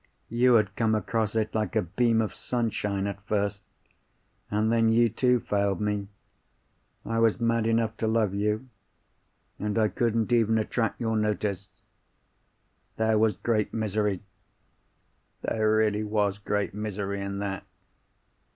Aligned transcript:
You 0.29 0.55
had 0.55 0.75
come 0.75 0.95
across 0.95 1.35
it 1.35 1.53
like 1.53 1.75
a 1.75 1.83
beam 1.83 2.21
of 2.23 2.33
sunshine 2.33 3.05
at 3.05 3.21
first—and 3.27 4.71
then 4.71 4.89
you 4.89 5.09
too 5.09 5.39
failed 5.41 5.79
me. 5.79 6.07
I 7.05 7.19
was 7.19 7.39
mad 7.39 7.67
enough 7.67 7.95
to 7.97 8.07
love 8.07 8.33
you; 8.33 8.67
and 9.59 9.77
I 9.77 9.89
couldn't 9.89 10.31
even 10.33 10.57
attract 10.57 10.99
your 10.99 11.15
notice. 11.15 11.69
There 12.97 13.19
was 13.19 13.35
great 13.35 13.75
misery—there 13.75 14.23
really 15.75 16.03
was 16.03 16.39
great 16.39 16.73
misery 16.73 17.21
in 17.21 17.37
that. 17.37 17.63